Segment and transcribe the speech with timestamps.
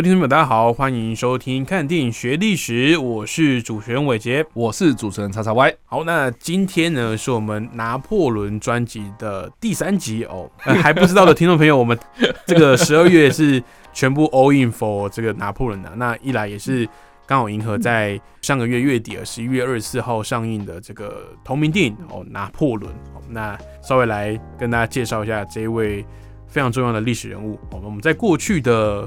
[0.00, 4.42] 位听众朋友，大家好，欢迎收听《看电影学历史》，我是主持人伟杰。
[4.54, 5.74] 我是主持人叉叉 Y。
[5.84, 10.50] 好，那今天呢是我们拿破仑专辑的第三集哦。
[10.64, 11.98] 呃 还不知道的听众朋友，我们
[12.46, 15.92] 这个十二月是全部 all in for 这个拿破仑的。
[15.96, 16.88] 那一来也是
[17.26, 23.20] 刚好迎合在上个月月底的十一月二十四号上映的这个同名电影哦，《拿破仑》哦。
[23.28, 26.02] 那稍微来跟大家介绍一下这一位
[26.46, 27.60] 非常重要的历史人物。
[27.72, 29.06] 哦，我们在过去的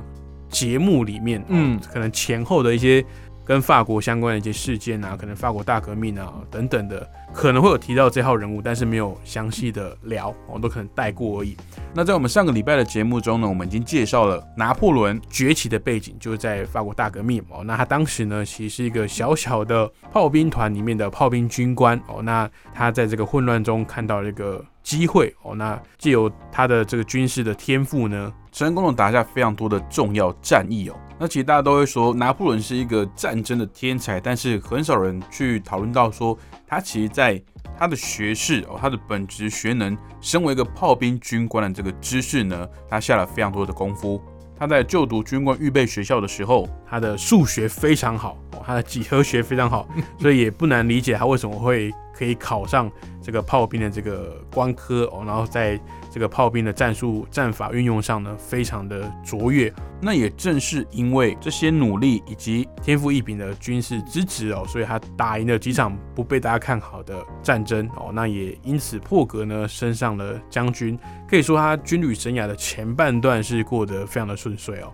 [0.54, 3.04] 节目里面，嗯嗯，可能前后的一些
[3.43, 11.57] 跟法国相关的一些事件啊，可能法国大革命啊等等的，可能会有提到这号人物，但是没有详细的聊，我、都可能带过而已。
[11.93, 30.96] 那在我们上个礼拜的节目中呢，我们已经介绍了拿破仑，崛起的背景就是在法国大革命哦，那他当时呢其实是一个小小的炮兵团里面的炮兵军官哦，那他在这个混乱中看到了一个机会哦，那借由他的这个军事的天赋呢，成功的打下非常多的重要战役哦。
[31.20, 36.37] 那其实大家都会说拿破仑是一个战争的天才，但是很少人去讨论到说
[36.68, 37.41] 他其实在
[37.77, 44.21] 他的学士哦，他的本职学能，身为一个炮兵军官的这个知识呢，他下了非常多的功夫。
[44.55, 49.88] 他在就读军官预备学校的时候，他的数学非常好哦，他的几何学非常好，
[50.22, 52.88] 所以也不难理解他为什么会可以考上
[53.20, 55.80] 这个炮兵的这个官科哦，然后在
[56.12, 59.74] 这个炮兵的战术战法运用上呢，非常的卓越。
[59.99, 70.96] 那也正是因为这些努力以及天赋异禀的军事支持哦，所以他打赢了几场不被大家看好的战争哦，那也因此破格呢升上了将军，
[71.28, 74.94] 可以说他军旅生涯的前半段是过得非常的顺遂哦。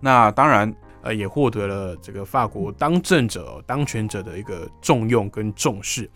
[0.00, 0.72] 那当然
[1.02, 6.08] 呃，也获得了这个法国当政者、哦、当权者的一个重用跟重视。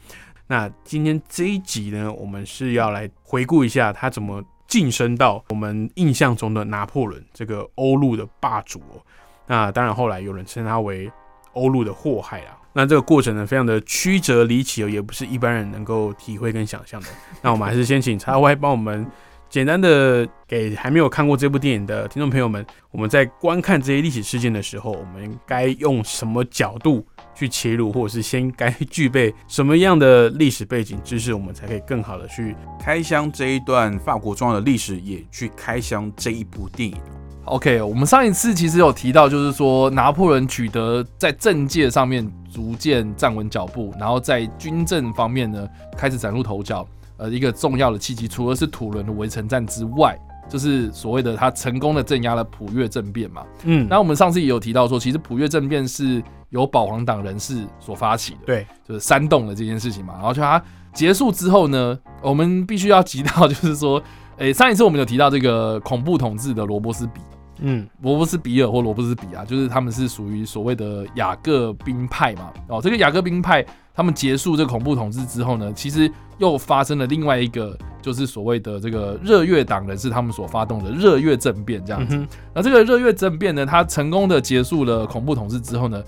[0.47, 9.00] 那今天这一集呢，我们是要来回顾一下他怎么晋升到我们印象中的拿破仑这个欧陆的霸主哦。
[9.47, 11.10] 那当然后来有人称他为
[11.53, 12.59] 欧陆的祸害啦。
[12.75, 17.09] 那这个过程呢，非常的曲折离奇哦，也不是一般人能够体会跟想象的。
[17.42, 19.06] 那我们还是先请叉 Y 帮我们
[19.52, 36.96] 简单的给还没有看过这部电影的听众朋友们，我们在观看这些历史事件的时候，我们该用什么角度去切入，或者是先该具备什么样的历史背景知识，我们才可以更好的去开箱这一段法国重要的历史，也去开箱这一部电影。
[37.44, 46.88] OK，我们上一次其实有提到，就是说拿破仑取得在政界上面逐渐站稳脚步，然后在军政方面呢开始崭露头角。
[47.22, 50.19] 呃，一个重要的契机，除了是土伦的围城战之外，
[50.49, 53.44] 就是所谓的他成功的镇压了普越政变嘛。
[53.62, 60.15] 嗯，那我们上次也有提到说，其实普越政变是由保皇党人士所发起的，对，就是煽动了这件事情嘛。
[60.15, 60.60] 然后就他
[60.93, 64.03] 结束之后呢，我们必须要提到，就是说，
[64.39, 67.21] 诶、上一次我们有提到这个恐怖统治的罗伯斯比。
[67.62, 72.52] 嗯罗伯斯比尔或罗伯斯比啊，就是他们是属于所谓的雅各宾派嘛。
[72.68, 73.64] 哦，这个雅各宾派
[73.94, 82.16] 他们结束这个恐怖统治之后呢，其实又发生了另外一个，就是所谓的这个热月党人士他们所发动的热月政变这样子。
[82.16, 86.02] 嗯，那这个热月政变呢，它成功的结束了恐怖统治之后呢，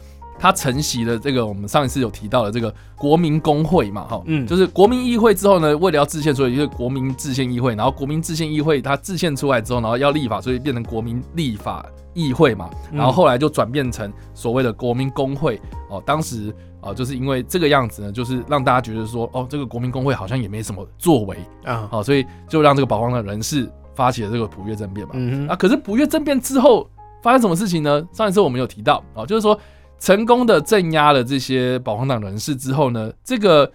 [0.45, 16.55] 它承袭了这个我们上一次有提到的这个国民工会嘛，哈，嗯就是国民议会之后呢，为了要制宪，所以就是国民制宪议会，然后国民制宪议会它制宪出来之后，然后要立法，所以变成国民立法议会嘛，嗯然后后来就转变成所谓的国民工会哦，当时。
[16.87, 25.15] 哦，就是因为这个样子呢，就是让大家觉得说，哦，这个国民工会好像也没什么作为，啊，好、所以就让这个保皇的人士发起了这个普越政变嘛。
[25.17, 26.87] 嗯，啊，可是普越政变之后
[27.23, 28.07] 发生什么事情呢？
[28.13, 29.59] 上一次我们有提到啊，就是说
[30.05, 33.73] 成功的镇压了这些保皇党人士之后呢，这个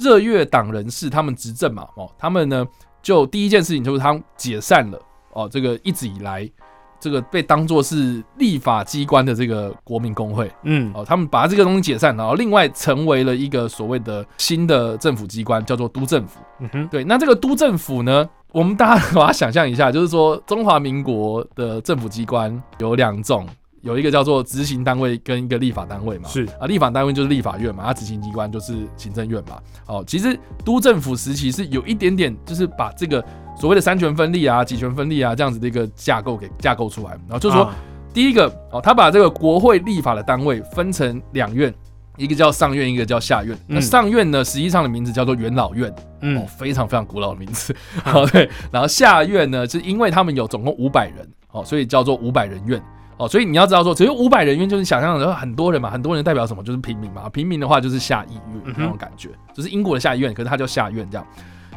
[0.00, 2.66] 热月党人士他们执政嘛，哦，他们呢
[3.00, 4.98] 就第一件事情就是他们解散了。
[5.32, 6.50] 哦，这个一直以来
[6.98, 10.50] 这个被当做是立法机关的这个国民工会。
[10.64, 10.90] 嗯。
[10.92, 16.40] 哦，他们把这个东西解散，然后另外成为了一个所谓的新的政府机关，叫做都政府。
[16.58, 23.46] 嗯哼，对，那这个都政府呢，我们大家 把它想象一下，就是说中华民国的政府机关有两种，
[23.82, 29.58] 有一个叫做执行单位跟一个立法单位嘛，是啊，立法单位就是立法院嘛，啊，执行机关就是行政院嘛。
[29.86, 33.24] 哦，其实都政府时期是有一点点，就是把这个
[33.58, 37.64] 所谓的三权分立啊、几权分立啊这样子的一个架构给架构出来，然后就是说。
[37.64, 37.74] 啊
[38.12, 41.72] 第一个哦，他把这个国会立法的单位分成两院，
[42.16, 43.56] 一个叫上院，一个叫下院。
[43.68, 47.72] 那嗯上院呢，实际上的名字叫做元老院，哦嗯，非常非常古老的名字。
[48.02, 48.50] 好，对。
[48.72, 52.82] 然后下院呢，是因为他们有总共五百人，哦，所以叫做五百人院。
[53.20, 56.62] 哦，所以你要知道说，只有五百人院，就是想象的很多人嘛，很多人代表什么？
[56.62, 57.28] 就是平民嘛。
[57.28, 61.26] 平民的话就是下议院那种感觉，就是英国的下议院，可是它叫下院这样。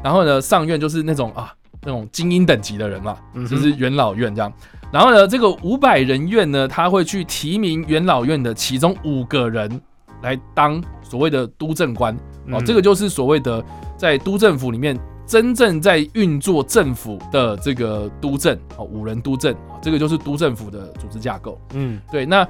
[0.02, 3.18] 然后呢，上院就是那种啊，那种精英等级的人嘛，
[3.50, 4.52] 就是元老院这样。
[4.90, 9.82] 然后呢，这个五百人院呢，他会去提名元老院的其中五个人
[10.22, 12.16] 来当所谓的督政官
[12.52, 13.62] 哦，嗯这个就是所谓的
[13.98, 21.60] 在都政府里面真正在运作政府的这个督政哦，五人督政，哦这个就是都政府的组织架构。
[21.74, 22.00] 嗯。
[22.12, 22.48] 对，那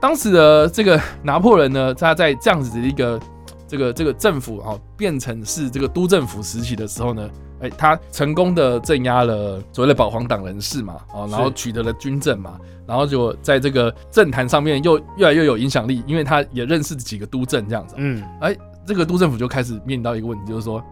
[0.00, 3.20] 当时的这个拿破仑呢，他在这样子的一个
[3.68, 7.30] 这个这个政府哦，变成是这个都政府时期的时候呢，
[7.60, 18.22] 哎，他成功的镇压了所谓的保皇党人士嘛，哦，然后取得了军政嘛，然后就在这个政坛上面又越来越有影响力，因为他也认识几个都政这样子，嗯。
[18.40, 18.56] 哎
[18.86, 20.84] 这个都政府就开始面临到一个问题，就是说，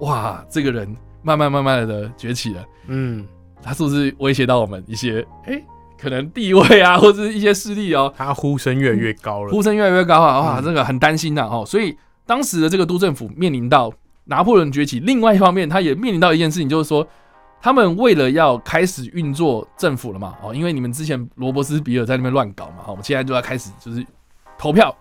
[0.00, 2.64] 哇，这个人慢慢慢慢的崛起了。
[2.86, 3.26] 嗯，
[3.62, 5.60] 他是不是威胁到我们一些哎、
[5.98, 9.50] 可能地位啊，或者是一些势力哦，他呼声越来越高了。
[9.50, 11.96] 呼声越来越高啊，哇，嗯这个很担心呐、哦，所以
[12.26, 13.92] 当时的这个都政府面临到
[14.24, 17.06] 拿破仑崛起，另外一方面，他也面临到一件事情，就是说。
[17.62, 24.04] 他们为了要开始运作政府了嘛，哦，因为你们之前罗伯斯比尔在那边乱搞嘛，好，我们现在就要开始就是
[24.58, 24.94] 投票、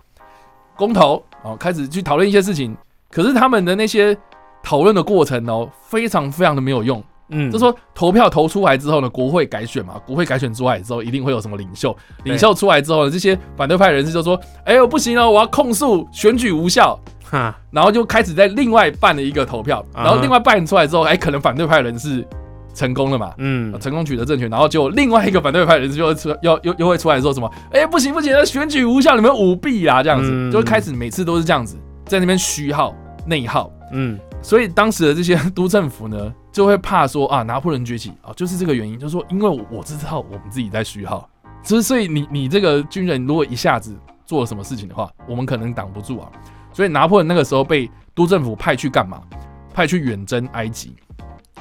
[0.77, 2.73] 公投，哦，开始去讨论一些事情。
[3.11, 4.17] 可是他们的那些
[4.63, 12.31] 讨论的过程哦，非常非常的没有用，嗯，就说投票投出来之后呢，国会改选嘛，国会改选出来之后，一定会有什么领袖，对。
[12.31, 16.97] 领袖出来之后呢，这些反对派人士就说：“哎呦，不行哦，我要控诉选举无效。
[17.29, 22.25] 哈，”然后就开始在另外办了一个投票，然后另外办出来之后，哎，可能反对派人士
[22.73, 23.33] 成功了嘛。
[23.39, 23.77] 嗯。
[23.79, 27.51] 成功取得政权，然后就另外一个反对派人士就会出 又又又会出来说什么？
[27.73, 30.51] 哎、不行不行，那选举无效，你们舞弊啦，这样子，嗯。
[30.51, 31.75] 就会开始每次都是这样子，
[32.05, 32.95] 在那边虚耗
[33.25, 41.27] 内耗，嗯所以当时的这些 都政府呢，就会怕说啊，拿破仑崛起啊，就是这个原因，就是说，因为我我知道我们自己在虚耗，
[41.63, 46.29] 所以所以你你这个军人如果一下子做了什么事情的话，我们可能挡不住啊。
[46.73, 49.21] 所以拿破仑那个时候被都政府派去干嘛？
[49.73, 50.95] 派去远征埃及，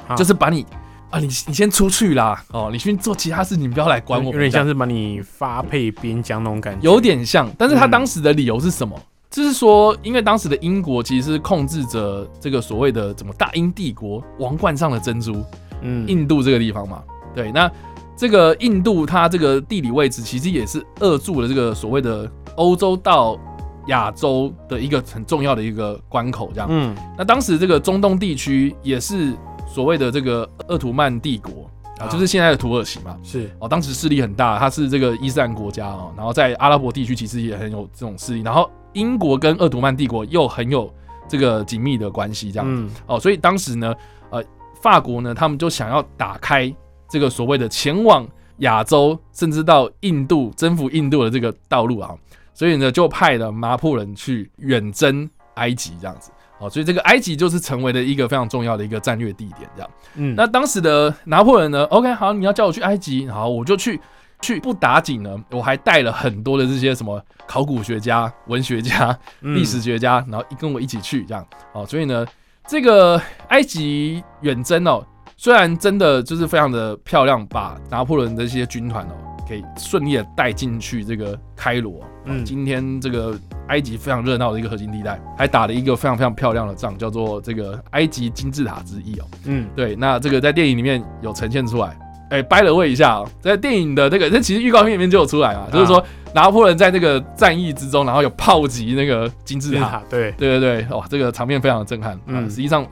[0.07, 0.65] 啊就是把你
[1.09, 4.33] 啊，你你先出去啦，哦，你去做其他事情，你不要来管我们。
[4.33, 6.81] 有点像是把你发配边疆那种感觉。
[6.83, 8.99] 有点像，但是他嗯当时的理由是什么？
[9.33, 15.43] 就是说，因为当时的英国其实是控制着这个所谓的怎么大英帝国王冠上的珍珠，
[15.81, 17.01] 嗯印度这个地方嘛。
[17.33, 17.69] 对，那
[18.15, 23.35] 这个印度它这个地理位置其实也是扼住了这个所谓的欧洲到
[23.87, 26.67] 亚洲的一个很重要的一个关口，这样。
[26.69, 29.33] 嗯那当时这个中东地区也是
[29.65, 33.17] 所谓的这个鄂图曼帝国啊，啊就是现在的土耳其嘛。
[33.23, 40.93] 是哦，当时势力很大，它是这个伊斯兰国家哦，然后在阿拉伯地区其实也很有这种势力，然后英国跟鄂图曼帝国又很有
[41.27, 43.93] 这个紧密的关系，这样、嗯哦，所以当时呢，
[44.29, 44.43] 呃，
[44.81, 46.73] 法国呢，他们就想要打开
[47.09, 52.15] 这个所谓的前往亚洲，甚至到印度征服印度的这个道路啊，
[52.53, 56.31] 所以呢，就派了拿破仑去远征埃及这样子。
[56.59, 59.89] 哦，所以这个埃及就是成为了一个非常重要的一个战略地点，这样。
[60.15, 63.99] 嗯那当时的拿破仑呢？OK，好，你要叫我去埃及，好，我就去。
[64.43, 71.47] 去不打紧呢，我还带了很多的这些什么考古学家、文学家、嗯历史学家，然后跟我一起去这样。
[71.71, 72.25] 哦，所以呢，
[72.67, 75.01] 这个埃及远征哦，
[75.37, 79.15] 虽然真的就是非常的漂亮，把拿破仑的这些军团哦
[79.47, 82.01] 给顺利的带进去这个开罗。
[82.25, 89.25] 嗯，嗯今天这个埃及非常热闹的一个核心地带，还打了一个非常非常漂亮的仗，叫做这个埃及金字塔之役哦。
[89.45, 91.97] 嗯对，那这个在电影里面有呈现出来。
[92.29, 96.03] 哎、掰了位一下、哦，在电影的那个，这其实预告片里面就有出来嘛，就是说
[96.33, 102.85] 拿破仑在这个战役之中，然后有炮击那个金字塔，对，对对对，哇，这个场面非常的震撼，嗯，嗯实际上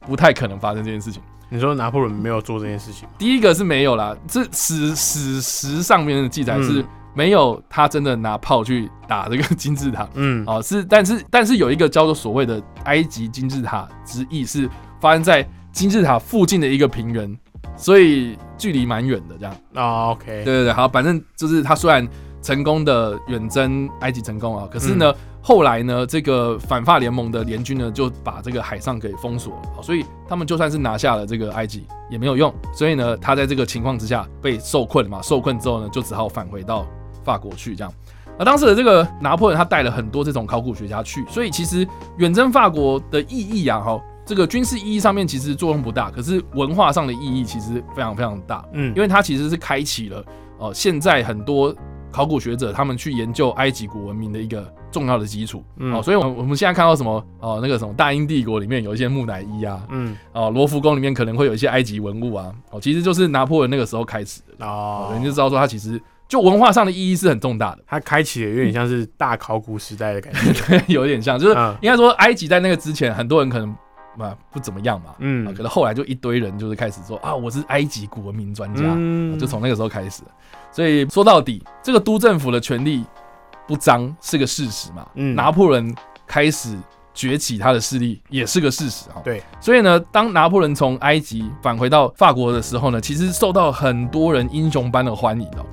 [0.00, 1.22] 不太可能发生这件事情。
[1.50, 3.14] 你说拿破仑没有做这件事情吗？
[3.18, 6.86] 第一个是没有啦，这史史实上面的记载是嗯。
[7.14, 10.44] 没有他真的拿炮去打这个金字塔，嗯。
[10.46, 17.36] 哦，是，但是但是有一个叫做所谓的埃及金字塔之役是发生在金字塔附近的一个平原，
[17.78, 19.56] 所以距离蛮远的这样。
[19.74, 22.06] 啊 OK 对对对，好，反正就是他虽然
[22.42, 36.86] 成功的远征埃及成功啊，可是呢，后来呢，这个反法联盟的联军呢就把这个海上给封锁了，所以他们就算是拿下了这个埃及也没有用，所以呢，他在这个情况之下被受困了嘛，受困之后呢，就只好返回到
[37.24, 37.92] 法国去这样。
[38.38, 41.86] 而当时的这个拿破仑他带了很多这种考古学家去，所以其实
[42.18, 50.22] 远征法国的意义啊，哈，这个军事意义上面其实作用不大，可是文化上的意义其实非常非常大，嗯，因为它其实是开启了
[50.58, 51.74] 哦、现在很多
[52.10, 55.64] 考古学者他们去研究埃及古文明的一个重要的基础。
[55.76, 55.94] 嗯。
[55.94, 60.14] 哦，所以，我我们现在看到什么哦，那个什么大英帝国里面有一些木乃伊啊，嗯。
[60.32, 71.72] 哦，罗浮宫里面可能会有一些埃及文物啊，哦，其实就是拿破仑那个时候开始的，哦，哦你就知道说他其实就文化上的意义是很重大的，它开启的有点像是大考古时代的感觉， 有点像，就是嗯。
[71.80, 73.72] 应该说埃及在那个之前，很多人可能
[74.18, 80.22] 嘛不怎么样嘛，啊，嗯可是后来就一堆人就是开始说啊，我是埃及古文明专家，嗯就从那个时候开始。
[80.70, 83.04] 所以说到底，这个都政府的权力
[83.66, 85.06] 不彰是个事实嘛。
[85.14, 85.94] 嗯拿破仑
[86.26, 86.76] 开始
[87.14, 89.16] 崛起，他的势力也是个事实啊。
[89.24, 95.64] 对，所以呢，当拿破仑从埃及返回到法国的时候呢，其实受到很多人英雄般的欢迎哦。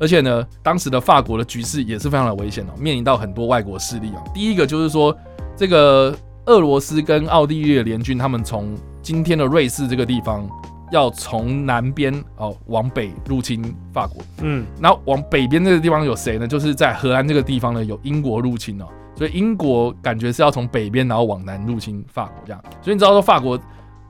[0.00, 4.22] 而且呢，当时的法国的局势也是非常的危险哦，面临到很多外国势力哦。
[4.34, 5.16] 第一个就是说，
[5.56, 10.48] 这个俄罗斯跟奥地利的联军，他们从今天的瑞士这个地方，
[10.92, 14.22] 要从南边哦往北入侵法国。
[14.42, 16.46] 嗯然后往北边这个地方有谁呢？
[16.46, 18.84] 就是在荷兰这个地方呢，有英国入侵哦，
[19.16, 22.62] 所以英国感觉是要从北边然后往南入侵法国这样。
[22.82, 23.58] 所以你知道说法国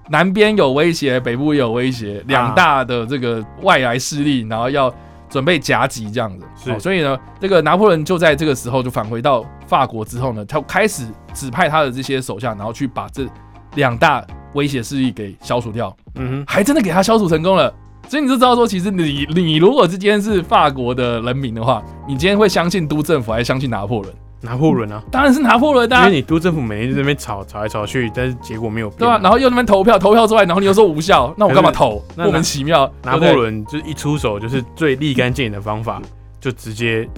[0.09, 4.93] 南边有威胁，北部也有威胁，两大的这个外来势力，然后要
[5.35, 6.79] 准备夹击这样子。
[6.79, 13.27] 所以呢，这个拿破仑就在这个时候就返回到法国之后呢，他开始指派他的这些手下，然后去把这
[13.75, 15.93] 两大威胁势力给消除掉。
[16.15, 17.75] 嗯哼还真的给他消除成功了。
[18.09, 24.15] 所以你就知道说，其实你你如果是今天是法国的人民的话，你今天会相信都政府还是相信拿破仑？
[24.45, 32.03] 哼，拿破仑啊，当然是拿破仑的、啊因为，你都政府每天在那边吵吵来吵去，但是结果没有变对吧、然后又那边投票，投票之外，然后你又说无效，那我干嘛投？
[32.17, 32.91] 莫名其妙。
[33.03, 36.01] 拿破仑就是一出手就是最立竿见影的方法，
[36.41, 37.09] 就直接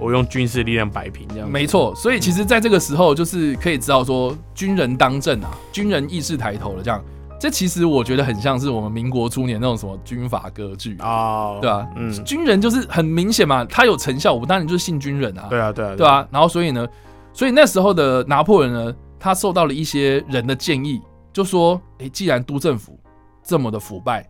[0.00, 1.50] 我用军事力量摆平这样。
[1.50, 7.02] 没错，所以其实在这个时候，就是可以知道说，军人当政啊，军人意识抬头了，这样。
[7.40, 15.46] 这其实我觉得很像是我们民国初年那种什么军阀割据，啊，对啊，嗯，军人就是很明显嘛，他有成效，我当然就是信军人啊。
[15.48, 16.86] 对啊，对啊，对啊，然后所以呢，
[17.32, 21.00] 所以那时候的拿破仑呢，他受到了一些人的建议，
[21.32, 23.00] 就说：诶，既然都政府
[23.42, 24.28] 这么的腐败，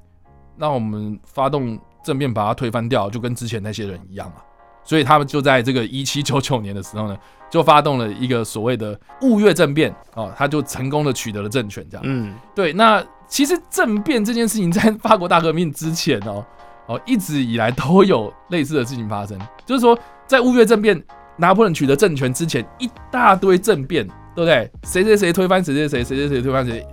[0.57, 4.38] 那我们发动政变把它推翻掉，就跟之前那些人一样啊。
[4.85, 7.17] 所以他们就在这个一七九九年的时候呢，
[7.51, 12.03] 就发动了一个所谓的雾月政变哦，他就成功的取得了政权，这样。
[12.07, 16.45] 嗯，对，那其实政变这件事情在法国大革命之前哦，
[16.87, 19.97] 哦一直以来都有类似的事情发生，就是说
[20.27, 21.01] 在雾月政变，
[21.37, 24.71] 拿破仑取得政权之前，一大堆政变，对不对？
[24.85, 26.85] 谁谁谁推翻谁谁谁，谁谁谁推翻谁，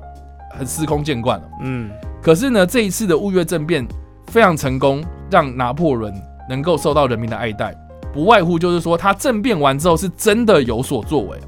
[0.51, 1.49] 很司空见惯了。
[1.63, 1.89] 嗯，
[2.21, 3.87] 可是呢，这一次的雾月政变
[4.27, 6.13] 非常成功，让拿破仑
[6.49, 7.75] 能够受到人民的爱戴，
[8.13, 11.45] 不外乎就是说他政变完之后是真的有所作为啊。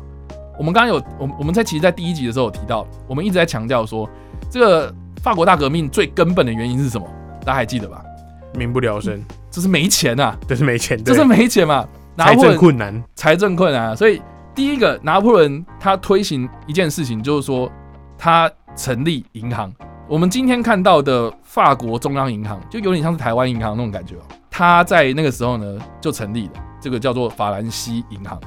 [0.58, 4.10] 我们刚刚有我我们在其实，在第一集的时候有提到，我们一直在强调说，
[4.50, 7.08] 这个法国大革命最根本的原因是什么？
[7.46, 8.04] 大家还记得吧？
[8.56, 14.22] 民不聊生，就是没钱啊，这是没钱，就是对没钱嘛，拿财政困难，财政困难啊，所以
[14.54, 17.72] 第一个拿破仑他推行一件事情，就是说
[18.18, 19.72] 他成立银行。
[20.10, 24.22] 我们今天看到的法国中央银行，就有点像是台湾银行那种感觉哦。
[24.60, 28.38] 他在那个时候呢就成立了，这个叫做法兰西银行，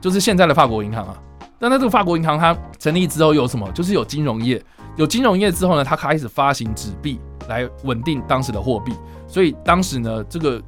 [0.00, 1.14] 就是现在的法国银行啊。
[1.60, 3.70] 但那这个法国银行它成立之后有什么？
[3.70, 4.60] 就是有金融业，
[4.96, 8.92] 有金融业之后呢，它开始发行纸币来稳定当时的货币，
[9.28, 10.60] 所以当时呢这个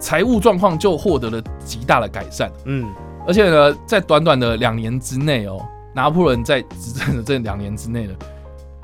[0.00, 2.50] 财务状况就获得了极大的改善。
[2.64, 2.92] 嗯，
[3.28, 5.64] 而且呢，在短短的两年之内哦，
[5.94, 8.14] 拿破仑在执政的这两年之内呢，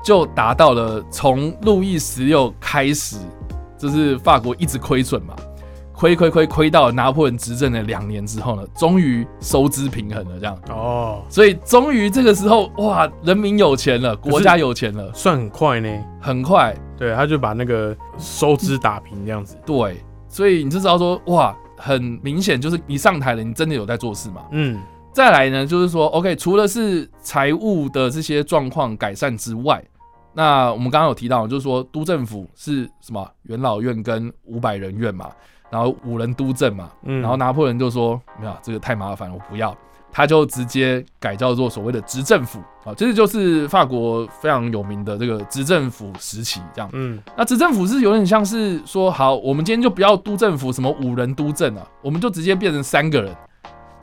[0.01, 3.17] 就达到了从路易十六开始，
[3.77, 5.35] 就是法国一直亏损嘛，
[5.97, 15.89] 亏亏亏亏到拿破仑执政的两年之后呢，终于收支平衡了，这样，哦，所以终于这个时候，哇，人民有钱了，国家有钱了，算很快呢，
[16.21, 19.97] 很快，对，他就把那个收支打平这样子，对，
[20.29, 24.79] 所以你就知道说，哇，很明显就是你上台了，你真的有在做事嘛，嗯，
[25.11, 29.83] 再来呢，就是说，OK，除了是财务的这些状况改善之外，
[30.31, 35.31] 那我们刚刚有提到，就是说都政府是什么元老院跟五百人院嘛，
[35.69, 39.75] 然后五人督政嘛，嗯然后拿破仑就说没有这个太麻烦，我不要，
[40.11, 46.89] 他就直接改叫做所谓的执政府啊，这就是法国非常有名的这个执政府时期这样。
[46.93, 53.35] 嗯，那执政府是有点像是说，好，我们今天就不要督政府什么五人督政啊，我们就直接变成三个人。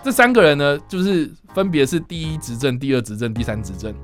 [0.02, 3.94] 这三个人呢，就是分别是第一执政、第二执政、第三执政。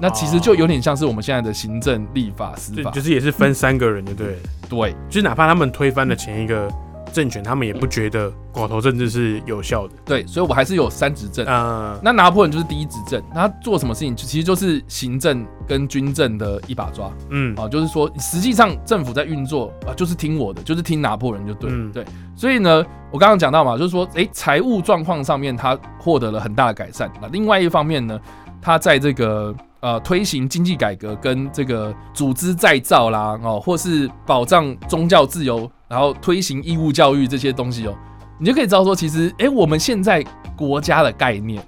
[0.00, 2.90] 那其实就有点像是我们现在的行政、立法、司法。
[2.90, 4.38] 就就是也是分三个人，就对了，
[4.68, 6.70] 对就是哪怕他们推翻了前一个
[7.12, 9.94] 政权，他们也不觉得寡头政治是有效的。
[10.04, 11.46] 对，所以我还是有三执政。
[11.46, 22.04] 啊、那拿破仑就是第一执政，他做什么事情，其实就是行政跟军政的一把抓嗯啊，就是说实际上政府在运作啊，就是听我的，就是听拿破仑就对了，嗯对。
[22.36, 27.10] 所以呢，我刚刚讲到嘛，就是说，诶，财务状况上面他获得了很大的改善。
[27.20, 28.18] 那另外一方面呢，
[28.62, 37.94] 他在这个呃推行经济改革跟这个组织再造啦，哦，或是保障宗教自由，然后推行义务教育这些东西哦，
[38.38, 40.24] 你就可以知道说，其实诶，我们现在
[40.56, 41.60] 国家的概念，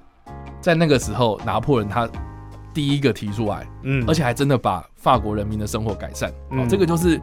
[0.60, 2.08] 在那个时候拿破仑他
[2.72, 6.30] 第一个提出来，嗯，而且还真的把法国人民的生活改善。
[6.30, 7.20] 哦嗯，这个就是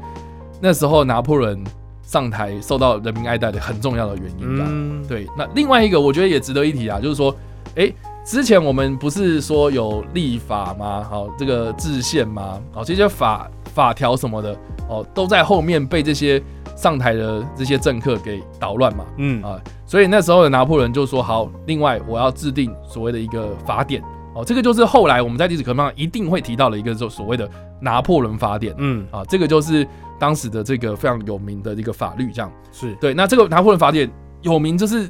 [0.60, 1.63] 那时候拿破仑
[2.03, 4.58] 上台受到人民爱戴的很重要的原因。
[4.60, 5.25] 吧，嗯，对。
[5.38, 7.34] 那另外一个我觉得也值得一提啊，就是说，
[7.75, 11.01] 诶，之前我们不是说有立法吗？
[11.10, 12.60] 好，这个制宪吗？
[12.74, 14.53] 好，这些法法条什么的，
[14.89, 16.44] 哦，都在后面被这些
[16.79, 19.03] 上台的这些政客给捣乱嘛。
[19.17, 24.01] 嗯啊，所以那时候的拿破仑就说：“好，另外我要制定所谓的一个法典
[24.33, 27.50] 哦，这个就是后来我们在历史课本上一定会提到的一个就所谓的
[27.81, 29.86] 拿破仑法典嗯啊，这个就是
[30.17, 33.13] 当时的这个非常有名的一个法律，这样是对。
[33.13, 34.09] 那这个拿破仑法典
[34.41, 35.09] 有名，就是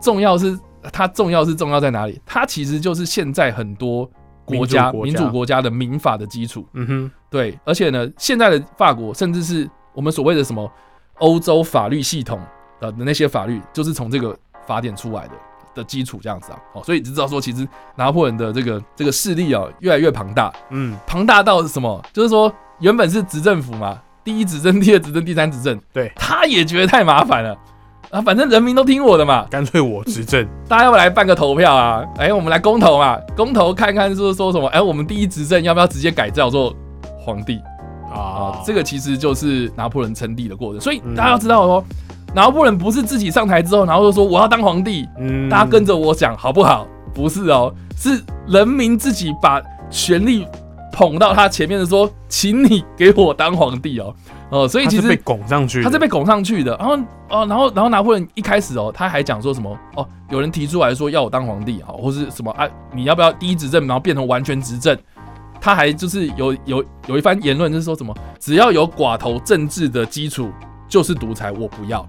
[0.00, 0.56] 重要是
[0.92, 2.20] 它重要是重要在哪里？
[2.24, 4.08] 它其实就是现在很多
[4.44, 6.64] 国家民主国家民主国家的民法的基础。
[6.74, 10.70] 嗯哼对，而且呢，现在的法国甚至是我们所谓的什么
[11.22, 12.38] 欧洲法律系统
[12.80, 14.36] 的那些法律，就是从这个
[14.66, 15.32] 法典出来的
[15.76, 16.58] 的基础这样子啊。
[16.74, 22.04] 哦，所以你知道说，其实拿破仑的这个这个势力啊，越来越庞大，嗯庞大到是什么？
[22.12, 27.56] 就是说原本是执政府嘛，第一执政、第二执政、第三执政，对他也觉得太麻烦了。
[28.10, 30.46] 啊，反正人民都听我的嘛，干脆我执政。
[30.68, 32.04] 大家要不要来办个投票啊？
[32.18, 34.66] 哎、我们来公投嘛，公投看看说说什么？
[34.68, 36.74] 哎、我们第一执政要不要直接改造做
[37.18, 37.58] 皇帝？
[38.12, 40.80] 啊啊，，这个其实就是拿破仑称帝的过程。
[40.80, 41.84] 所以嗯大家要知道哦，
[42.34, 46.86] 拿破仑不是自己上台之后，然后就说我要当皇帝，嗯大家跟着我讲好不好？
[47.14, 50.46] 不是哦，是人民自己把权力
[50.92, 54.14] 捧到他前面的说，请你给我当皇帝哦。
[54.50, 56.76] 哦，所以其他是被拱上去，他是被拱上去的。
[56.76, 56.94] 然后
[57.30, 64.94] 哦，然后然后拿破仑一开始哦，他还讲说什么哦，有人提出来说要我当皇帝好，或是什么啊，你要不要第一执政，然后变成完全执政？
[65.64, 70.50] 他还就是有有有一番言论，就是说什么只要有寡头政治的基础
[70.88, 72.04] 就是独裁，我不要。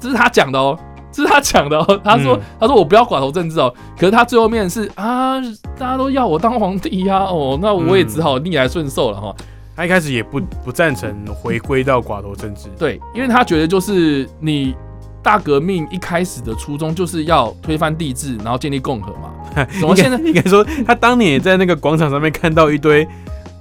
[0.00, 0.76] 这是他讲的哦，
[1.12, 2.00] 这是他讲的哦。
[2.02, 5.40] 他说、嗯他说我不要寡头政治哦，可是他最后面是啊，
[5.78, 9.32] 大家都要我当皇帝呀、哦，那我也只好逆来顺受了哈。
[9.76, 12.68] 他一开始也不不赞成回归到寡头政治。
[12.76, 14.74] 对，因为他觉得就是你
[15.22, 19.27] 大革命一开始的初衷就是要推翻帝制，然后建立共和嘛。
[19.80, 23.06] 怎么现在应该说，他当年也在那个广场上面看到一堆，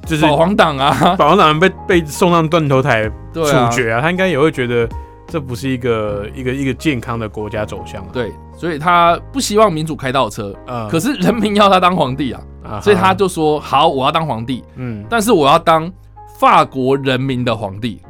[0.05, 0.91] 就是保皇党啊？
[1.17, 4.87] 保皇党人被被送上断头台处决啊，他应该也会觉得
[5.27, 8.09] 这不是一个一个一个健康的国家走向啊。
[8.13, 15.91] 对，所以他不希望民主开倒车，嗯，可是人民要他当皇帝啊，啊所以他就说好，我要当皇帝，嗯，但是我要当
[16.39, 18.01] 法国人民的皇帝。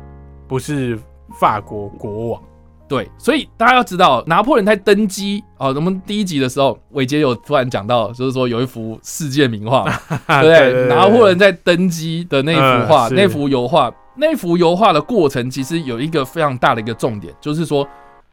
[0.48, 0.98] 不是
[1.38, 2.42] 法国国王。
[2.88, 9.82] 对，所以大家要知道，拿破仑在登基哦，我们第一集的时候，伟杰有突然讲到，就是说有一幅世界名画，
[10.26, 10.88] 啊 对不对？
[10.88, 17.86] 拿破仑在登基的那幅画，嗯那幅油画，那幅油画的过程其实有一个非常大的一个重点，就是说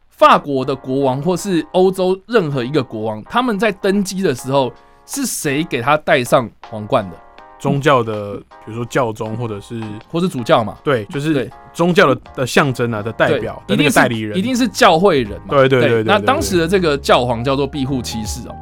[0.09, 4.71] 法国的国王或是欧洲任何一个国王，他们在登基的时候
[5.05, 7.17] 是谁给他戴上皇冠的，
[7.65, 10.77] 宗教的，比如说教宗或者是或是主教嘛？
[10.83, 15.47] 对，就是对宗教的的象征啊的代对表一定是个代理人，一定是教会人嘛？
[15.49, 18.55] 对对对对那当时的这个教皇叫做庇护七世哦。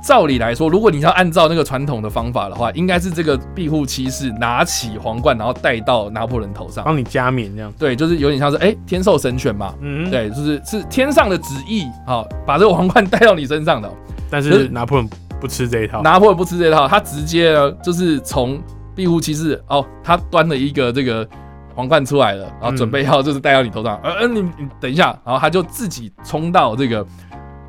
[0.00, 6.84] 照理来说，如果你要按照那个传统的方法的话，应该是这个庇护七世拿起皇冠，然后戴到拿破仑头上。
[6.84, 7.70] 帮你加冕这样。
[7.78, 9.74] 对，就是有点像是哎、天授神权嘛。
[9.82, 10.08] 嗯，。
[10.10, 13.92] 对，就是是天上的旨意好，把这个皇冠戴到你身上的哦。
[14.30, 16.02] 但可是是拿破仑不吃这一套。
[16.02, 18.60] 拿破仑不吃这一套，他直接就是从
[18.94, 21.28] 庇护骑士哦，他端了一个这个
[21.74, 27.06] 皇冠出来了，然后嗯准备要就是戴到你头上，呃呃，你你等一下，然后他就自己冲到这个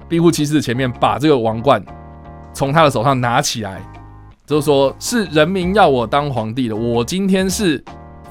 [0.08, 1.84] 庇护骑士的前面，把这个王冠
[2.54, 3.82] 从他的手上拿起来，
[4.46, 7.84] 就是说是人民要我当皇帝的，我今天是。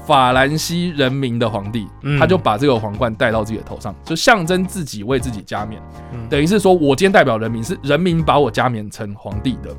[0.09, 5.79] 法兰西人民的皇帝，嗯他就把这个皇冠戴到自己的头上，就象征自己为自己加冕。
[6.11, 9.69] 嗯等于是说我今天代表人民，是人民把我加冕成皇帝的。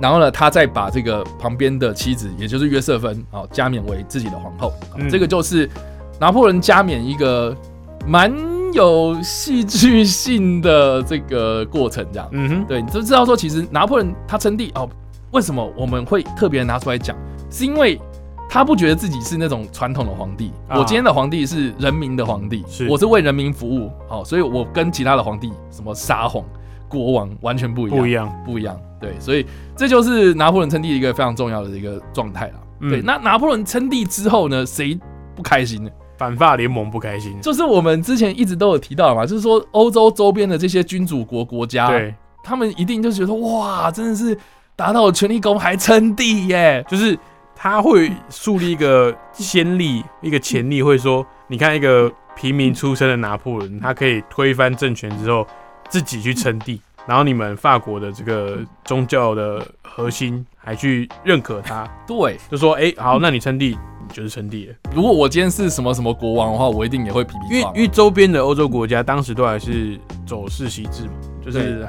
[0.00, 4.72] 然后呢，他再把这个旁边的妻子，也就是约瑟芬，啊、加冕为自己的皇后。
[5.08, 5.70] 这个就是
[6.18, 7.56] 拿破仑加冕一个
[8.04, 8.32] 蛮
[8.72, 12.28] 有戏剧性的这个过程，这样。
[12.32, 14.88] 嗯哼，对，你就知道说，其实拿破仑他称帝哦，
[15.30, 17.16] 为什么我们会特别拿出来讲？
[17.48, 18.00] 是因为
[18.48, 20.52] 他不觉得自己是那种传统的皇帝。
[20.68, 26.44] 啊我今天的皇帝是人民的皇帝，是我是为人民服务，好，所以我跟其他的皇帝，什么沙皇、
[26.88, 28.32] 国王完全不一样，不一样。
[28.44, 28.80] 不一样。
[29.00, 32.54] 对，所以这就是拿破仑称帝一个非常重要的一个状态啦。
[32.80, 34.98] 嗯对，那拿破仑称帝之后呢，谁
[35.36, 35.90] 不开心呢？
[36.16, 37.40] 反法联盟不开心。
[37.40, 44.36] 就是我们之前一直都有提到嘛，就是说欧洲周边的这些君主国国家，对，他们一定就觉得哇，真的是
[44.74, 46.84] 达到了权力公还称帝耶。
[46.88, 47.16] 就是
[47.60, 55.44] 他会树立一个先例，一个潜例，会说，你看一个平民出身的拿破仑，他可以推翻政权之后
[55.88, 64.74] 自己去称帝，然后你们法国的这个宗教的核心还去认可他，对，就说，哎、好，那你称帝，你就是称帝了。
[64.94, 67.82] 如果我今天是什么什么国王的话，我一定也会皮皮因为因。
[67.82, 71.12] 为周边的欧洲国家当时都还是走世袭制嘛，
[71.44, 71.84] 就是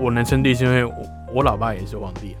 [0.00, 0.92] 我能称帝是因为我
[1.36, 2.34] 我老爸也是皇帝、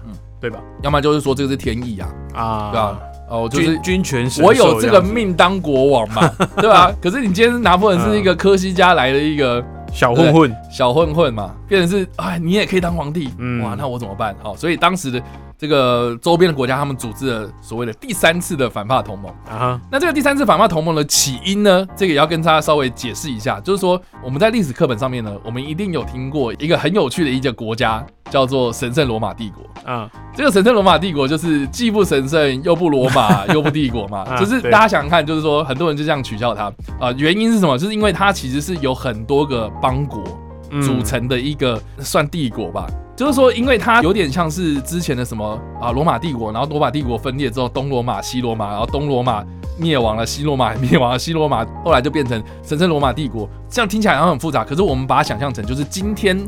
[0.44, 0.60] 对吧？
[0.82, 2.98] 要么就是说这个是天意啊，啊，对啊，
[3.30, 6.30] 哦，就是君君权我有这个命当国王嘛，
[6.60, 6.92] 对吧？
[7.00, 13.62] 可是你今天拿破仑是一个科西嘉来的一个小混混，小混混嘛，变成是哎，你也可以当皇帝，嗯。
[13.62, 14.36] 哇，那我怎么办？
[14.42, 15.22] 好，所以当时的
[15.56, 19.32] 这个周边的国家，他们组织了所谓的第三次的反法同盟。
[19.48, 29.64] 啊，那这个第三次反法同盟的起因呢，这个也要跟大家稍微解释一下，就是说我们在历史课本上面呢，我们一定有听过一个很有趣的一个国家，叫做神圣罗马帝国。
[29.90, 36.64] 啊，这个神圣罗马帝国就是既不神圣又不罗马又不帝国嘛，啊就是大家想想看，就是说很多人就这样取笑它
[36.98, 37.78] 啊、原因是什么？
[37.78, 40.22] 就是因为它其实是有很多个邦国
[40.70, 42.86] 嗯组成的一个算帝国吧。
[43.16, 49.44] 就是说，因为它有点像是之前的什么啊罗马帝国，然后罗马帝国分裂之后，东罗马、西罗马，然后东罗马
[49.78, 53.48] 灭亡了，西罗马也灭亡了，西罗马后来就变成神圣罗马帝国。
[53.68, 56.38] 这样听起来好像很复杂，可是我们把它想象成就是今天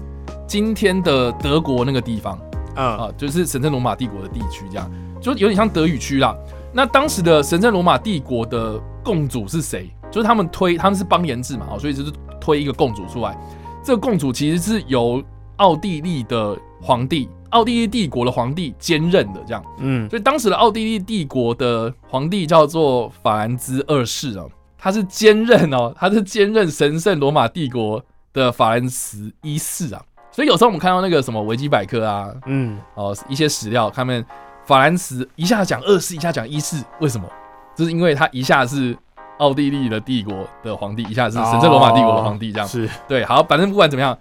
[0.46, 2.38] 今天的德国那个地方。
[2.74, 6.36] 啊，啊，就是神圣罗马帝国的地区，这样就有点像德语区啦。
[6.72, 9.90] 那当时的神圣罗马帝国的共主是谁？
[10.10, 13.36] 就是他们推他们是邦联制嘛，哦，所以就是推一个共主出来。
[13.82, 15.22] 这个共主其实是由
[15.56, 19.64] 奥地利的皇帝，奥地利帝国的皇帝兼任的，这样。
[19.78, 30.02] 嗯所以当时的奥地利帝国的皇帝叫做法兰兹二世哦，他是兼任哦，他是兼任神圣罗马帝国的法兰茨一世啊。
[30.30, 34.22] 所以有时候我们看到那个什么维基百科啊，嗯，哦，一些史料，他们
[34.66, 37.26] 法兰茨一下讲二世，一下讲一世，为什么？
[37.74, 38.94] 就是因为他一下是
[39.38, 43.24] 奥地利的帝国的皇帝，一下是神圣罗马帝国的皇帝，这样、是对。
[43.24, 44.18] 好，反正不管怎么样，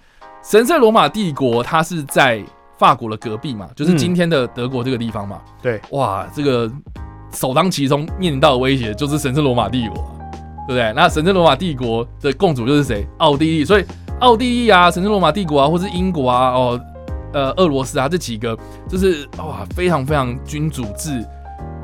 [0.48, 2.40] 神圣罗马帝国它是在
[2.78, 5.42] 法国的隔壁嘛，就是今天的德国这个地方嘛。
[5.60, 6.72] 对，哇，这个
[7.32, 10.12] 首当其冲面临到的威胁就是神圣罗马帝国啊，
[10.68, 10.94] 对不对？
[10.96, 13.08] 那神圣罗马帝国的共主就是谁？
[13.18, 13.86] 奥地利，所以
[14.20, 16.80] 奥地利啊，神圣罗马帝国啊，或是英国啊，哦，
[17.34, 18.56] 呃，俄罗斯啊，这几个
[18.88, 21.26] 就是哇，非常非常君主制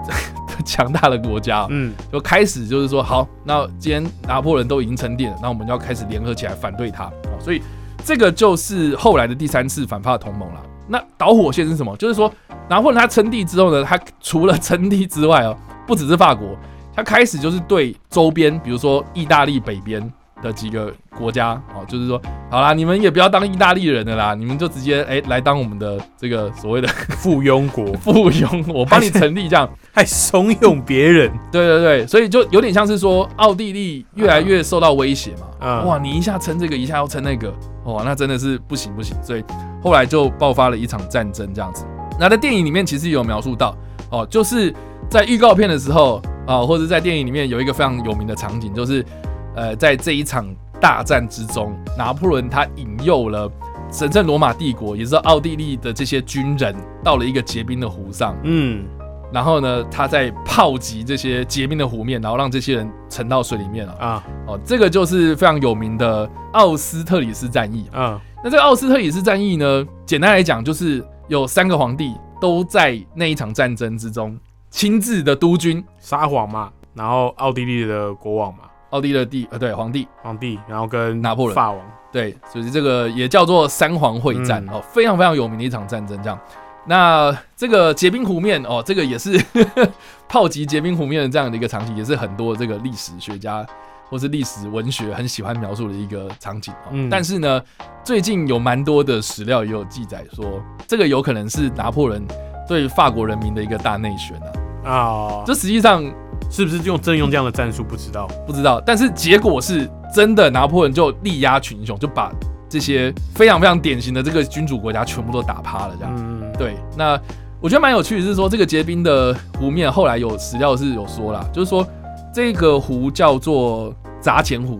[0.64, 7.60] 强大的国家，嗯就开始就是说，好，那既然拿破仑都已经称帝了，那我们就要开始联合起来反对他啊，所以
[8.04, 10.62] 这个就是后来的第三次反法同盟了。
[10.88, 11.96] 那导火线是什么？
[11.98, 12.32] 就是说
[12.68, 15.56] 拿破仑他称帝之后呢，他除了称帝之外哦，
[15.88, 16.58] 不只是法国，
[16.94, 20.02] 他开始就是对周边，比如说意大利北边
[20.42, 29.70] 的几个国家哦，就是说，好啦，你们也不要当意大利人的啦，你们就直接哎、来当我们的这个所谓的 附庸国 附庸，我帮你成立这样。
[29.94, 35.48] 还怂恿别人，对对对，所以就有点像是说，奥地利越来越受到威胁嘛。
[35.60, 39.16] 嗯哇，你一下称这个，一下要称那个，哇，那真的是不行不行。
[39.22, 39.44] 所以
[39.84, 41.86] 后来就爆发了一场战争这样子。
[42.18, 43.76] 那在电影里面其实有描述到，
[44.10, 44.74] 哦，就是
[45.10, 49.06] 在预告片的时候啊、或者在电影里面有一个非常有名的场景，就是
[49.56, 50.46] 呃，在这一场
[50.80, 53.50] 大战之中，拿破仑他引诱了
[53.92, 58.36] 神圣罗马帝国，也就是奥地利的这些军人，到了一个结冰的湖上。
[58.44, 58.86] 嗯
[59.34, 63.94] 然后呢，他在炮击这些结冰的湖面，然后让这些人沉到水里面了。
[63.94, 67.88] 啊哦，这个就是非常有名的奥斯特里斯战役。
[67.94, 74.38] 啊那这个奥斯特里斯战役呢，简单来讲就是有三个皇帝都在那一场战争之中
[74.70, 81.80] 亲自的督军，撒谎嘛，然后奥地利的国王嘛，奥地利的帝呃对皇帝皇帝，然后跟拿破仑法王，
[82.12, 86.18] 对，所以这个也叫做三皇会战、嗯哦，非常非常有名的一场战争。
[86.22, 86.40] 这样，
[86.86, 89.42] 那这个结冰湖面哦，这个也是
[90.30, 93.66] 炮击结冰湖面的这样的一个场景，也是很多这个历史学家
[94.10, 96.90] 或是历史文学很喜欢描述的一个场景哦。
[96.92, 97.62] 嗯但是呢，
[98.04, 102.22] 最近有蛮多的史料也有记载说，这个有可能是拿破仑
[102.68, 104.52] 对法国人民的一个大内宣啊。
[104.84, 106.04] 啊，这实际上
[106.50, 108.28] 是不是用真用这样的战术不知道？
[108.46, 112.32] 不知道，但是结果是真的，拿破仑就力压群雄，就把
[112.68, 116.14] 这些非常非常典型的这个君主国家全部都打趴了，这样。
[116.18, 117.20] 嗯，对，那
[117.60, 121.86] 我觉得蛮有趣的是说，这个结冰的湖面后来有史料是有说啦，就是说
[122.34, 124.78] 这个湖叫做砸钱湖，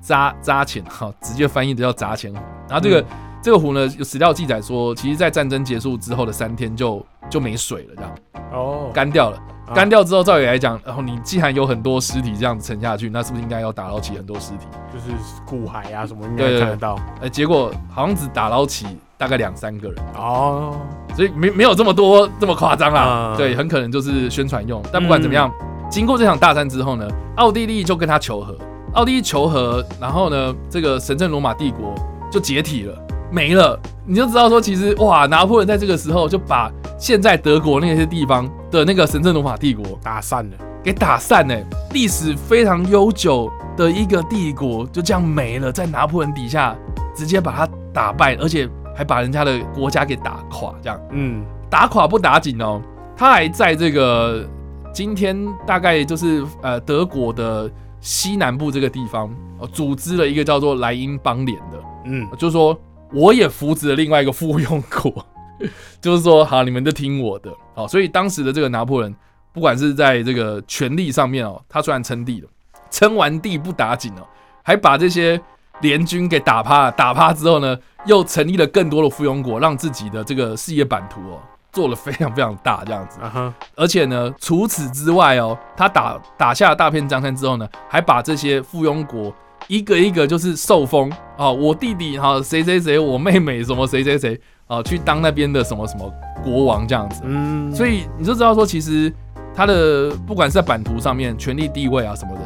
[0.00, 2.38] 砸砸钱哈，直接翻译的叫砸钱湖。
[2.68, 3.04] 然后这个、
[3.42, 8.14] 这个湖呢，有史料记载说，其实在战争结束之后的三天就就没水了，这样
[8.52, 9.38] 哦，干掉了。
[9.66, 9.74] 啊。
[9.74, 14.66] 干掉之后，照理来讲，然后你既然有很多尸体这样子沉下去，那是不是应该要打捞起很多尸体？
[14.92, 15.12] 就是
[15.44, 16.98] 骨骸啊什么应该看得到。
[17.20, 18.86] 呃，结果好像只打捞起
[19.18, 20.76] 大概两三个人，哦，
[21.14, 23.00] 所以没没有这么多这么夸张啦。
[23.00, 23.34] 啊。
[23.36, 24.82] 对，很可能就是宣传用。
[24.92, 25.52] 但不管怎么样，
[25.90, 28.56] 经过这场大战之后呢，奥地利就跟他求和，
[28.94, 31.94] 奥地利求和，然后呢，这个神圣罗马帝国
[32.30, 32.98] 就解体了，
[33.30, 33.78] 没了。
[34.04, 41.54] 你就知道说，其实哇，拿破仑在这个时候就把现在德国那些地方的那个神圣罗马帝国打散了，给打散呢、
[41.92, 46.76] 历史非常悠久的一个帝国就这样没了，在拿破仑底下
[47.16, 51.00] 直接把他打败，而且还把人家的国家给打垮，这样。
[51.10, 52.80] 嗯，打垮不打紧哦，
[53.16, 54.48] 他还在这个
[54.92, 55.36] 今天
[55.66, 57.68] 大概就是呃德国的
[58.00, 62.78] 西南部这个地方哦，组织了一个叫做莱茵邦联的，嗯，就是说
[63.12, 65.24] 我也扶植了另外一个附庸国，
[66.00, 67.50] 就是说好，你们都听我的。
[67.74, 69.14] 好，所以当时的这个拿破仑，
[69.52, 72.48] 不管是在这个权力上面哦，他虽然称帝了，
[72.90, 74.26] 称完帝不打紧哦，
[74.62, 75.40] 还把这些
[75.80, 76.92] 联军给打趴了。
[76.92, 81.40] 打趴之后呢，又成立了更多的附庸国，让自己的这个事业版图哦
[81.72, 83.18] 做了非常非常大这样子。
[83.74, 89.32] 而且呢，除此之外哦，他打打下了大片江山之后呢，还把这些附庸国
[89.68, 96.10] 一个一个就是受封啊，我弟弟哈谁谁谁，我妹妹什么谁谁谁啊，去当那边的什么什么
[96.44, 97.22] 国王这样子。
[97.24, 99.12] 嗯，所以你就知道说，其实
[99.54, 102.40] 他的不管是在版图上面、权力地位啊什么的，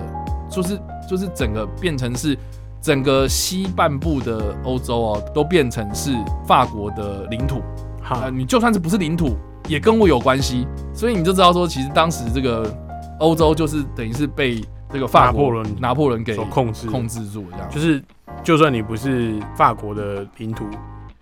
[0.48, 2.36] 就是就是整个变成是
[2.80, 6.12] 整个西半部的欧洲哦，都变成是
[6.46, 7.60] 法国的领土。
[8.02, 9.36] 好啊，，你就算是不是领土，
[9.68, 12.74] 也跟我有关系，所以你就知道说，其实当时这个
[13.18, 14.60] 欧洲就是等于是被
[14.92, 17.68] 这个法国拿破仑拿破仑给所控制，控制住这样。
[17.70, 18.02] 就是
[18.42, 20.66] 就算你不是法国的领土，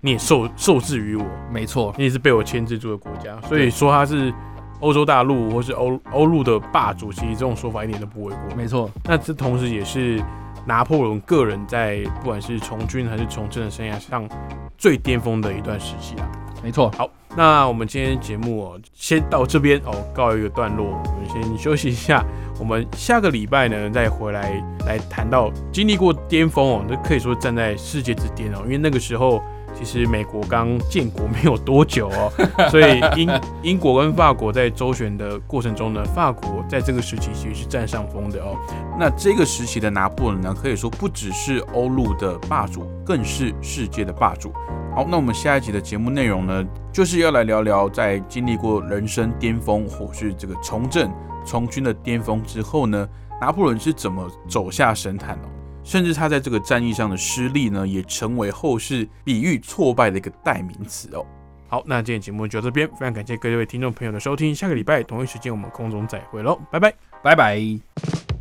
[0.00, 4.32] 你也受受制于我，没错，你也是被我牵制住的国家，所以说他是
[4.80, 8.56] 欧洲大陆或是欧欧陆的霸主，其实这种说法一点都不为过。
[8.56, 10.22] 没错，那这同时也是
[10.64, 14.28] 拿破仑个人在不管是从军还是从政的生涯上
[14.76, 16.30] 最巅峰的一段时期啊。
[16.62, 16.90] 没错。
[16.96, 22.26] 好，那我们今天节目哦，先到这边哦，告一个段落，我们先休息一下。
[22.58, 29.40] 我们下个礼拜呢，再回来来谈到经历过巅峰哦，那可以说站在世界之巅哦，因为那个时候
[29.74, 32.32] 其实美国刚建国没有多久哦，
[32.70, 38.56] 所以英英国跟法国在周旋的过程中呢，法国在这个时期其实是占上风的哦。
[38.98, 44.52] 那这个时期的拿破仑呢，可以说不只是欧陆的霸主，更是世界的霸主。
[44.94, 51.08] 好，那我们下一集的节目内容呢，就是要来聊聊在经历过人生巅峰或是这个从政
[51.44, 53.08] 从军的巅峰之后呢，
[53.40, 55.48] 拿破仑是怎么走下神坛哦。
[55.88, 61.24] 甚至他在这个战役上的失利呢，也成为后世比喻挫败的一个代名词哦。
[61.66, 66.92] 好，那今天节目就到这边，非常感谢各位听众朋友的收听，下个礼拜同一时间我们空中再会喽，拜拜。
[67.22, 68.37] 拜拜。